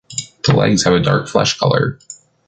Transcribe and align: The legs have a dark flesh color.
The 0.47 0.53
legs 0.55 0.83
have 0.85 0.93
a 0.93 0.99
dark 0.99 1.27
flesh 1.27 1.59
color. 1.59 1.99